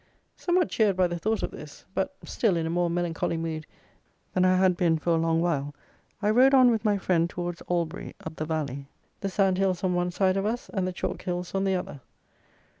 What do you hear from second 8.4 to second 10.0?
valley, the sand hills on